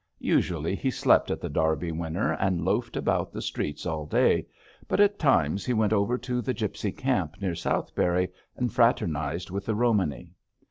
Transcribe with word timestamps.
Usually 0.25 0.73
he 0.75 0.89
slept 0.89 1.29
at 1.29 1.39
The 1.39 1.47
Derby 1.47 1.91
Winner 1.91 2.33
and 2.33 2.65
loafed 2.65 2.97
about 2.97 3.31
the 3.31 3.39
streets 3.39 3.85
all 3.85 4.07
day, 4.07 4.47
but 4.87 4.99
at 4.99 5.19
times 5.19 5.63
he 5.63 5.73
went 5.73 5.93
over 5.93 6.17
to 6.17 6.41
the 6.41 6.55
gipsy 6.55 6.91
camp 6.91 7.35
near 7.39 7.53
Southberry 7.53 8.29
and 8.55 8.73
fraternised 8.73 9.51
with 9.51 9.67
the 9.67 9.75
Romany. 9.75 10.33